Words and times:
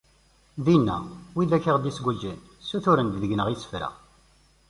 Dinna, 0.65 0.95
wid 1.35 1.51
i 1.57 1.59
aɣ-d-isguǧen 1.73 2.39
ssuturen-d 2.61 3.15
deg-nneɣ 3.21 3.47
isefra. 3.49 3.89